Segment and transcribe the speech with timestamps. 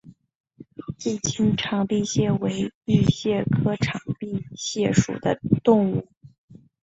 [0.97, 6.07] 近亲长臂蟹为玉蟹科长臂蟹属的动物。